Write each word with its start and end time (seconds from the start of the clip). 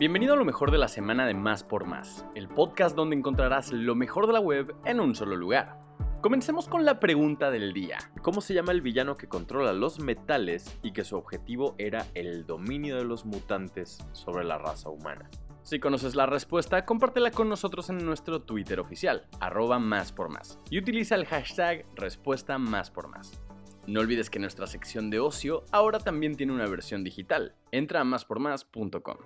Bienvenido 0.00 0.32
a 0.32 0.36
lo 0.36 0.46
mejor 0.46 0.70
de 0.70 0.78
la 0.78 0.88
semana 0.88 1.26
de 1.26 1.34
Más 1.34 1.62
por 1.62 1.84
Más, 1.84 2.24
el 2.34 2.48
podcast 2.48 2.96
donde 2.96 3.16
encontrarás 3.16 3.70
lo 3.70 3.94
mejor 3.94 4.26
de 4.26 4.32
la 4.32 4.40
web 4.40 4.74
en 4.86 4.98
un 4.98 5.14
solo 5.14 5.36
lugar. 5.36 5.78
Comencemos 6.22 6.68
con 6.68 6.86
la 6.86 6.98
pregunta 6.98 7.50
del 7.50 7.74
día. 7.74 7.98
¿Cómo 8.22 8.40
se 8.40 8.54
llama 8.54 8.72
el 8.72 8.80
villano 8.80 9.18
que 9.18 9.28
controla 9.28 9.74
los 9.74 10.00
metales 10.00 10.78
y 10.82 10.92
que 10.92 11.04
su 11.04 11.18
objetivo 11.18 11.74
era 11.76 12.06
el 12.14 12.46
dominio 12.46 12.96
de 12.96 13.04
los 13.04 13.26
mutantes 13.26 13.98
sobre 14.12 14.46
la 14.46 14.56
raza 14.56 14.88
humana? 14.88 15.28
Si 15.64 15.78
conoces 15.80 16.14
la 16.14 16.24
respuesta, 16.24 16.86
compártela 16.86 17.30
con 17.30 17.50
nosotros 17.50 17.90
en 17.90 18.02
nuestro 18.02 18.40
Twitter 18.40 18.80
oficial, 18.80 19.26
arroba 19.38 19.78
más 19.78 20.12
por 20.12 20.30
más, 20.30 20.58
y 20.70 20.78
utiliza 20.78 21.14
el 21.14 21.26
hashtag 21.26 21.84
respuesta 21.94 22.56
más 22.56 22.90
por 22.90 23.08
más. 23.08 23.38
No 23.86 24.00
olvides 24.00 24.30
que 24.30 24.38
nuestra 24.38 24.66
sección 24.66 25.10
de 25.10 25.20
ocio 25.20 25.64
ahora 25.72 25.98
también 25.98 26.36
tiene 26.36 26.54
una 26.54 26.66
versión 26.66 27.04
digital. 27.04 27.54
Entra 27.70 28.00
a 28.00 28.04
máspormás.com. 28.04 29.16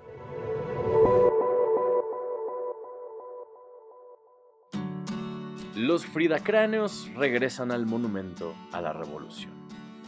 Los 5.76 6.06
Fridacráneos 6.06 7.10
regresan 7.16 7.72
al 7.72 7.84
monumento 7.84 8.54
a 8.70 8.80
la 8.80 8.92
revolución. 8.92 9.50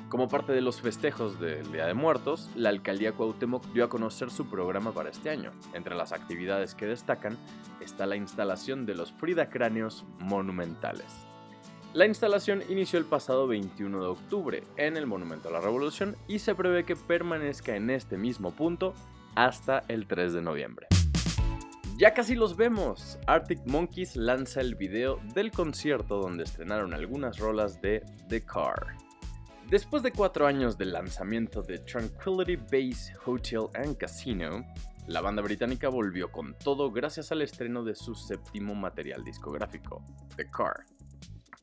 Como 0.09 0.29
parte 0.29 0.53
de 0.53 0.61
los 0.61 0.81
festejos 0.81 1.41
del 1.41 1.73
Día 1.73 1.87
de 1.87 1.95
Muertos, 1.95 2.49
la 2.55 2.69
alcaldía 2.69 3.11
Cuauhtémoc 3.11 3.67
dio 3.73 3.85
a 3.85 3.89
conocer 3.89 4.31
su 4.31 4.49
programa 4.49 4.93
para 4.93 5.11
este 5.11 5.29
año. 5.29 5.51
Entre 5.75 5.97
las 5.97 6.13
actividades 6.13 6.77
que 6.77 6.87
destacan 6.87 7.37
está 7.81 8.07
la 8.07 8.15
instalación 8.15 8.87
de 8.87 8.95
los 8.95 9.11
Fridacráneos 9.11 10.05
monumentales. 10.21 11.27
La 11.95 12.07
instalación 12.07 12.63
inició 12.69 13.01
el 13.01 13.05
pasado 13.05 13.49
21 13.49 14.01
de 14.01 14.07
octubre 14.07 14.63
en 14.77 14.97
el 14.97 15.09
Monumento 15.09 15.49
a 15.49 15.53
la 15.53 15.61
Revolución 15.61 16.15
y 16.29 16.39
se 16.39 16.55
prevé 16.55 16.85
que 16.85 16.95
permanezca 16.95 17.75
en 17.75 17.91
este 17.91 18.17
mismo 18.17 18.53
punto 18.53 18.95
hasta 19.35 19.83
el 19.89 20.07
3 20.07 20.33
de 20.33 20.43
noviembre. 20.43 20.87
Ya 21.99 22.13
casi 22.13 22.35
los 22.35 22.59
vemos. 22.59 23.19
Arctic 23.27 23.61
Monkeys 23.65 24.17
lanza 24.17 24.61
el 24.61 24.75
video 24.75 25.19
del 25.33 25.51
concierto 25.51 26.21
donde 26.21 26.45
estrenaron 26.45 26.93
algunas 26.93 27.39
rolas 27.39 27.81
de 27.81 28.05
The 28.29 28.45
Car. 28.45 28.99
Después 29.71 30.03
de 30.03 30.13
cuatro 30.13 30.47
años 30.47 30.77
del 30.77 30.93
lanzamiento 30.93 31.63
de 31.63 31.79
Tranquility 31.79 32.57
Base 32.57 33.15
Hotel 33.25 33.69
and 33.83 33.97
Casino, 33.97 34.63
la 35.07 35.23
banda 35.23 35.41
británica 35.41 35.89
volvió 35.89 36.31
con 36.31 36.55
todo 36.59 36.91
gracias 36.91 37.33
al 37.33 37.41
estreno 37.41 37.83
de 37.83 37.95
su 37.95 38.15
séptimo 38.15 38.75
material 38.75 39.25
discográfico, 39.25 40.05
The 40.37 40.51
Car. 40.51 40.85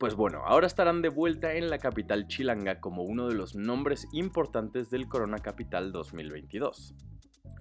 Pues 0.00 0.16
bueno, 0.16 0.42
ahora 0.44 0.66
estarán 0.66 1.00
de 1.00 1.10
vuelta 1.10 1.54
en 1.54 1.70
la 1.70 1.78
capital 1.78 2.26
chilanga 2.26 2.80
como 2.80 3.04
uno 3.04 3.28
de 3.28 3.36
los 3.36 3.54
nombres 3.54 4.08
importantes 4.12 4.90
del 4.90 5.06
Corona 5.06 5.38
Capital 5.38 5.92
2022. 5.92 6.92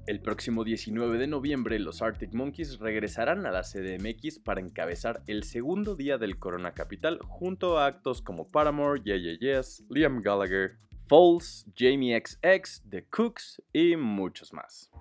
El 0.06 0.20
próximo 0.20 0.66
19 0.66 1.18
de 1.18 1.28
noviembre, 1.28 1.80
los 1.80 2.02
Arctic 2.02 2.34
Monkeys 2.34 2.80
regresarán 2.80 3.46
a 3.46 3.52
la 3.52 3.62
CDMX 3.62 4.40
para 4.40 4.60
encabezar 4.60 5.24
el 5.28 5.44
segundo 5.44 5.96
día 5.96 6.18
del 6.18 6.38
Corona 6.38 6.74
Capital 6.74 7.20
junto 7.26 7.80
a 7.80 7.86
actos 7.86 8.22
como 8.22 8.46
Paramore, 8.50 9.02
Yeah 9.02 9.16
Yeah 9.16 9.40
Yes, 9.40 9.82
Liam 9.90 10.22
Gallagher, 10.22 10.78
Falls, 11.08 11.66
Jamie 11.78 12.20
XX, 12.20 12.84
The 12.90 13.06
Cooks 13.06 13.62
y 13.72 13.96
muchos 13.96 14.52
más. 14.52 14.92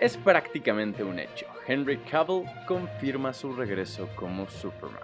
Es 0.00 0.16
prácticamente 0.16 1.04
un 1.04 1.18
hecho. 1.18 1.46
Henry 1.66 1.98
Cavill 1.98 2.44
confirma 2.66 3.34
su 3.34 3.52
regreso 3.52 4.08
como 4.16 4.48
Superman. 4.48 5.02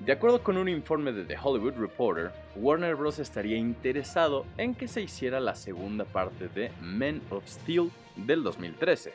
De 0.00 0.12
acuerdo 0.12 0.42
con 0.42 0.56
un 0.56 0.68
informe 0.68 1.12
de 1.12 1.24
The 1.24 1.36
Hollywood 1.40 1.74
Reporter, 1.74 2.32
Warner 2.56 2.96
Bros. 2.96 3.20
estaría 3.20 3.56
interesado 3.56 4.44
en 4.56 4.74
que 4.74 4.88
se 4.88 5.02
hiciera 5.02 5.38
la 5.38 5.54
segunda 5.54 6.04
parte 6.04 6.48
de 6.48 6.72
Men 6.80 7.22
of 7.30 7.46
Steel 7.46 7.90
del 8.26 8.42
2013. 8.42 9.12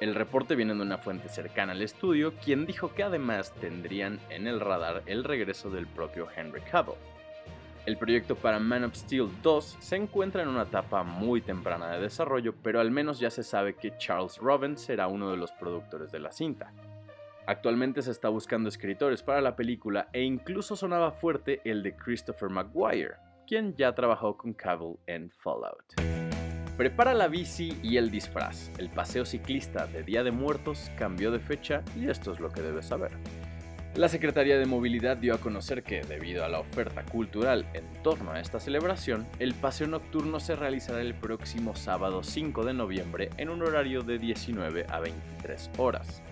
El 0.00 0.14
reporte 0.14 0.54
viene 0.54 0.74
de 0.74 0.82
una 0.82 0.98
fuente 0.98 1.28
cercana 1.28 1.72
al 1.72 1.82
estudio, 1.82 2.34
quien 2.44 2.66
dijo 2.66 2.94
que 2.94 3.02
además 3.02 3.52
tendrían 3.60 4.20
en 4.30 4.46
el 4.46 4.60
radar 4.60 5.02
el 5.06 5.24
regreso 5.24 5.70
del 5.70 5.86
propio 5.86 6.28
Henry 6.34 6.60
Cavill. 6.60 6.94
El 7.84 7.96
proyecto 7.96 8.36
para 8.36 8.60
Man 8.60 8.84
of 8.84 8.94
Steel 8.94 9.28
2 9.42 9.78
se 9.80 9.96
encuentra 9.96 10.42
en 10.42 10.48
una 10.48 10.64
etapa 10.64 11.02
muy 11.02 11.40
temprana 11.40 11.90
de 11.90 12.00
desarrollo, 12.00 12.54
pero 12.62 12.80
al 12.80 12.90
menos 12.90 13.18
ya 13.18 13.30
se 13.30 13.42
sabe 13.42 13.74
que 13.74 13.96
Charles 13.96 14.36
Robin 14.36 14.76
será 14.76 15.08
uno 15.08 15.30
de 15.30 15.36
los 15.36 15.52
productores 15.52 16.12
de 16.12 16.20
la 16.20 16.30
cinta. 16.30 16.72
Actualmente 17.46 18.02
se 18.02 18.10
está 18.10 18.28
buscando 18.28 18.68
escritores 18.68 19.22
para 19.22 19.40
la 19.40 19.56
película 19.56 20.10
e 20.12 20.22
incluso 20.22 20.76
sonaba 20.76 21.12
fuerte 21.12 21.62
el 21.64 21.82
de 21.82 21.96
Christopher 21.96 22.50
Maguire, 22.50 23.14
quien 23.46 23.74
ya 23.74 23.94
trabajó 23.94 24.36
con 24.36 24.52
Cavill 24.52 24.98
en 25.06 25.30
Fallout. 25.30 26.17
Prepara 26.78 27.12
la 27.12 27.26
bici 27.26 27.76
y 27.82 27.96
el 27.96 28.08
disfraz. 28.08 28.70
El 28.78 28.88
paseo 28.88 29.24
ciclista 29.24 29.88
de 29.88 30.04
Día 30.04 30.22
de 30.22 30.30
Muertos 30.30 30.92
cambió 30.96 31.32
de 31.32 31.40
fecha 31.40 31.82
y 31.96 32.08
esto 32.08 32.32
es 32.32 32.38
lo 32.38 32.50
que 32.50 32.62
debes 32.62 32.86
saber. 32.86 33.10
La 33.96 34.08
Secretaría 34.08 34.56
de 34.58 34.64
Movilidad 34.64 35.16
dio 35.16 35.34
a 35.34 35.40
conocer 35.40 35.82
que, 35.82 36.02
debido 36.02 36.44
a 36.44 36.48
la 36.48 36.60
oferta 36.60 37.02
cultural 37.02 37.66
en 37.74 37.82
torno 38.04 38.30
a 38.30 38.38
esta 38.38 38.60
celebración, 38.60 39.26
el 39.40 39.54
paseo 39.54 39.88
nocturno 39.88 40.38
se 40.38 40.54
realizará 40.54 41.00
el 41.00 41.14
próximo 41.14 41.74
sábado 41.74 42.22
5 42.22 42.64
de 42.64 42.74
noviembre 42.74 43.30
en 43.38 43.48
un 43.48 43.62
horario 43.62 44.02
de 44.02 44.20
19 44.20 44.86
a 44.88 45.00
23 45.00 45.70
horas. 45.78 46.22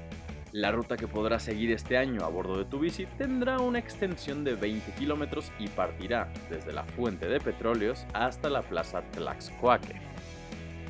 La 0.52 0.70
ruta 0.70 0.96
que 0.96 1.08
podrás 1.08 1.42
seguir 1.42 1.72
este 1.72 1.98
año 1.98 2.22
a 2.22 2.28
bordo 2.28 2.56
de 2.56 2.66
tu 2.66 2.78
bici 2.78 3.06
tendrá 3.18 3.58
una 3.58 3.80
extensión 3.80 4.44
de 4.44 4.54
20 4.54 4.92
kilómetros 4.92 5.50
y 5.58 5.66
partirá 5.66 6.32
desde 6.48 6.72
la 6.72 6.84
fuente 6.84 7.26
de 7.26 7.40
petróleos 7.40 8.06
hasta 8.12 8.48
la 8.48 8.62
plaza 8.62 9.02
Tlaxcoaque. 9.10 10.15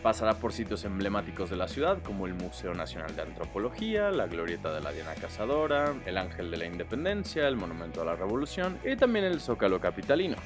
Pasará 0.03 0.35
por 0.35 0.53
sitios 0.53 0.85
emblemáticos 0.85 1.51
de 1.51 1.57
la 1.57 1.69
ciudad 1.69 2.03
como 2.03 2.27
el 2.27 2.35
Museo 2.35 2.75
Nacional 2.75 3.17
de 3.17 3.23
Antropología, 3.23 4.11
la 4.11 4.27
Glorieta 4.27 4.73
de 4.73 4.81
la 4.81 4.93
Diana 4.93 5.15
Cazadora, 5.15 5.95
el 6.05 6.17
Ángel 6.17 6.51
de 6.51 6.59
la 6.59 6.67
Independencia, 6.67 7.49
el 7.49 7.57
Monumento 7.57 8.03
a 8.03 8.05
la 8.05 8.15
Revolución 8.15 8.79
y 8.85 8.97
también 8.97 9.25
el 9.25 9.41
Zócalo 9.41 9.81
Capitalino. 9.81 10.37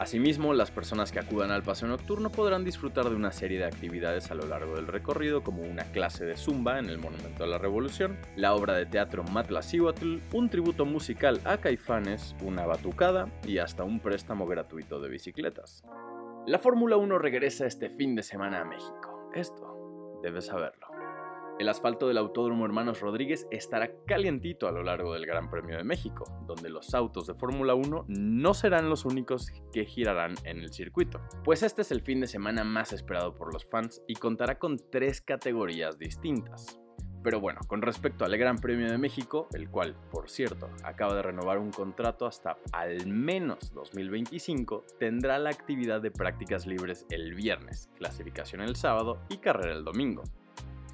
Asimismo, 0.00 0.54
las 0.54 0.70
personas 0.70 1.12
que 1.12 1.18
acudan 1.18 1.50
al 1.50 1.62
paseo 1.62 1.86
nocturno 1.86 2.32
podrán 2.32 2.64
disfrutar 2.64 3.10
de 3.10 3.14
una 3.14 3.32
serie 3.32 3.58
de 3.58 3.66
actividades 3.66 4.30
a 4.30 4.34
lo 4.34 4.46
largo 4.46 4.76
del 4.76 4.86
recorrido, 4.86 5.42
como 5.42 5.60
una 5.62 5.84
clase 5.84 6.24
de 6.24 6.38
zumba 6.38 6.78
en 6.78 6.86
el 6.86 6.96
Monumento 6.96 7.44
a 7.44 7.46
la 7.46 7.58
Revolución, 7.58 8.16
la 8.34 8.54
obra 8.54 8.72
de 8.74 8.86
teatro 8.86 9.24
Matlacihuatl, 9.24 10.16
un 10.32 10.48
tributo 10.48 10.86
musical 10.86 11.38
a 11.44 11.58
Caifanes, 11.58 12.34
una 12.40 12.64
batucada 12.64 13.28
y 13.46 13.58
hasta 13.58 13.84
un 13.84 14.00
préstamo 14.00 14.46
gratuito 14.46 15.00
de 15.00 15.10
bicicletas. 15.10 15.84
La 16.46 16.58
Fórmula 16.58 16.96
1 16.96 17.18
regresa 17.18 17.66
este 17.66 17.90
fin 17.90 18.14
de 18.16 18.22
semana 18.22 18.62
a 18.62 18.64
México. 18.64 19.30
Esto 19.34 20.20
debes 20.22 20.46
saberlo. 20.46 20.86
El 21.58 21.68
asfalto 21.68 22.08
del 22.08 22.16
Autódromo 22.16 22.64
Hermanos 22.64 23.00
Rodríguez 23.00 23.46
estará 23.50 23.90
calientito 24.06 24.66
a 24.66 24.72
lo 24.72 24.82
largo 24.82 25.12
del 25.12 25.26
Gran 25.26 25.50
Premio 25.50 25.76
de 25.76 25.84
México, 25.84 26.24
donde 26.46 26.70
los 26.70 26.94
autos 26.94 27.26
de 27.26 27.34
Fórmula 27.34 27.74
1 27.74 28.06
no 28.08 28.54
serán 28.54 28.88
los 28.88 29.04
únicos 29.04 29.52
que 29.70 29.84
girarán 29.84 30.34
en 30.44 30.60
el 30.60 30.72
circuito, 30.72 31.20
pues 31.44 31.62
este 31.62 31.82
es 31.82 31.92
el 31.92 32.00
fin 32.00 32.22
de 32.22 32.26
semana 32.26 32.64
más 32.64 32.94
esperado 32.94 33.34
por 33.34 33.52
los 33.52 33.66
fans 33.66 34.02
y 34.08 34.14
contará 34.14 34.58
con 34.58 34.78
tres 34.90 35.20
categorías 35.20 35.98
distintas. 35.98 36.79
Pero 37.22 37.40
bueno, 37.40 37.60
con 37.66 37.82
respecto 37.82 38.24
al 38.24 38.36
Gran 38.36 38.56
Premio 38.56 38.90
de 38.90 38.96
México, 38.96 39.48
el 39.52 39.68
cual, 39.68 39.94
por 40.10 40.30
cierto, 40.30 40.70
acaba 40.84 41.14
de 41.14 41.22
renovar 41.22 41.58
un 41.58 41.70
contrato 41.70 42.26
hasta 42.26 42.56
al 42.72 43.06
menos 43.06 43.74
2025, 43.74 44.84
tendrá 44.98 45.38
la 45.38 45.50
actividad 45.50 46.00
de 46.00 46.10
prácticas 46.10 46.66
libres 46.66 47.06
el 47.10 47.34
viernes, 47.34 47.90
clasificación 47.96 48.62
el 48.62 48.76
sábado 48.76 49.20
y 49.28 49.36
carrera 49.36 49.74
el 49.74 49.84
domingo. 49.84 50.22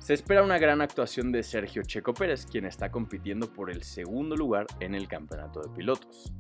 Se 0.00 0.14
espera 0.14 0.42
una 0.42 0.58
gran 0.58 0.82
actuación 0.82 1.32
de 1.32 1.42
Sergio 1.42 1.82
Checo 1.82 2.14
Pérez, 2.14 2.46
quien 2.46 2.64
está 2.64 2.90
compitiendo 2.90 3.52
por 3.52 3.70
el 3.70 3.82
segundo 3.82 4.36
lugar 4.36 4.66
en 4.80 4.94
el 4.94 5.08
campeonato 5.08 5.60
de 5.60 5.68
pilotos. 5.70 6.32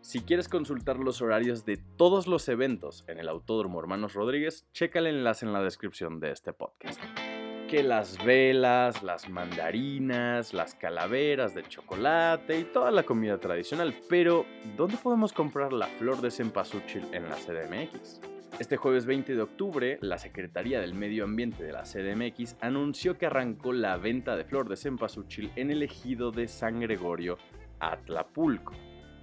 Si 0.00 0.20
quieres 0.20 0.48
consultar 0.48 0.98
los 0.98 1.22
horarios 1.22 1.64
de 1.64 1.76
todos 1.96 2.26
los 2.26 2.48
eventos 2.48 3.04
en 3.06 3.18
el 3.18 3.28
Autódromo 3.28 3.78
Hermanos 3.78 4.14
Rodríguez, 4.14 4.66
checa 4.72 4.98
el 4.98 5.06
enlace 5.06 5.46
en 5.46 5.52
la 5.52 5.62
descripción 5.62 6.18
de 6.18 6.32
este 6.32 6.52
podcast. 6.52 7.00
Que 7.72 7.82
las 7.82 8.22
velas, 8.22 9.02
las 9.02 9.30
mandarinas, 9.30 10.52
las 10.52 10.74
calaveras 10.74 11.54
de 11.54 11.62
chocolate 11.62 12.58
y 12.58 12.64
toda 12.64 12.90
la 12.90 13.02
comida 13.02 13.38
tradicional, 13.40 13.94
pero 14.10 14.44
¿dónde 14.76 14.98
podemos 14.98 15.32
comprar 15.32 15.72
la 15.72 15.86
flor 15.86 16.20
de 16.20 16.30
cempasúchil 16.30 17.02
en 17.14 17.30
la 17.30 17.36
CDMX? 17.36 18.20
Este 18.58 18.76
jueves 18.76 19.06
20 19.06 19.34
de 19.34 19.40
octubre, 19.40 19.98
la 20.02 20.18
Secretaría 20.18 20.82
del 20.82 20.92
Medio 20.92 21.24
Ambiente 21.24 21.64
de 21.64 21.72
la 21.72 21.84
CDMX 21.84 22.56
anunció 22.60 23.16
que 23.16 23.24
arrancó 23.24 23.72
la 23.72 23.96
venta 23.96 24.36
de 24.36 24.44
flor 24.44 24.68
de 24.68 24.76
cempasúchil 24.76 25.50
en 25.56 25.70
el 25.70 25.82
ejido 25.82 26.30
de 26.30 26.48
San 26.48 26.78
Gregorio, 26.78 27.38
Atlapulco. 27.80 28.74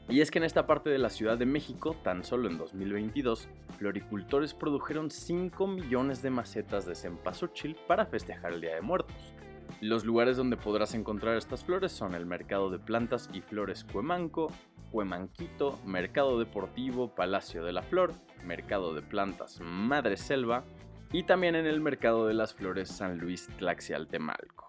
Y 0.09 0.21
es 0.21 0.31
que 0.31 0.39
en 0.39 0.43
esta 0.43 0.65
parte 0.65 0.89
de 0.89 0.97
la 0.97 1.11
Ciudad 1.11 1.37
de 1.37 1.45
México, 1.45 1.95
tan 2.03 2.23
solo 2.23 2.49
en 2.49 2.57
2022, 2.57 3.47
floricultores 3.77 4.55
produjeron 4.55 5.11
5 5.11 5.67
millones 5.67 6.23
de 6.23 6.31
macetas 6.31 6.87
de 6.87 6.95
cempasúchil 6.95 7.77
para 7.87 8.07
festejar 8.07 8.53
el 8.53 8.61
Día 8.61 8.73
de 8.73 8.81
Muertos. 8.81 9.35
Los 9.81 10.05
lugares 10.05 10.35
donde 10.35 10.57
podrás 10.57 10.95
encontrar 10.95 11.37
estas 11.37 11.63
flores 11.63 11.91
son 11.91 12.15
el 12.15 12.25
Mercado 12.25 12.71
de 12.71 12.79
Plantas 12.79 13.29
y 13.33 13.41
Flores 13.41 13.83
Cuemanco, 13.83 14.51
Cuemanquito, 14.91 15.79
Mercado 15.85 16.39
Deportivo 16.39 17.13
Palacio 17.13 17.63
de 17.63 17.73
la 17.73 17.83
Flor, 17.83 18.13
Mercado 18.43 18.95
de 18.95 19.03
Plantas 19.03 19.59
Madre 19.61 20.17
Selva, 20.17 20.63
y 21.11 21.23
también 21.23 21.55
en 21.55 21.67
el 21.67 21.81
Mercado 21.81 22.25
de 22.25 22.33
las 22.33 22.55
Flores 22.55 22.89
San 22.89 23.19
Luis 23.19 23.47
Tlaxialtemalco. 23.57 24.68